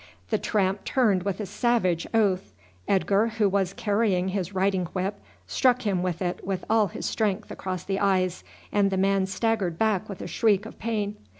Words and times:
The 0.31 0.39
tramp 0.39 0.83
turned 0.83 1.21
with 1.21 1.39
a 1.39 1.45
savage 1.45 2.07
oath. 2.11 2.53
Edgar, 2.87 3.27
who 3.37 3.47
was 3.47 3.71
carrying 3.71 4.29
his 4.29 4.51
riding 4.51 4.85
whip, 4.93 5.19
struck 5.45 5.83
him 5.83 6.01
with 6.01 6.23
it 6.23 6.43
with 6.43 6.65
all 6.71 6.87
his 6.87 7.05
strength 7.05 7.51
across 7.51 7.83
the 7.83 7.99
eyes, 7.99 8.43
and 8.71 8.89
the 8.89 8.97
man 8.97 9.27
staggered 9.27 9.77
back 9.77 10.09
with 10.09 10.23
a 10.23 10.25
shriek 10.27 10.65
of 10.65 10.79
pain. 10.79 11.17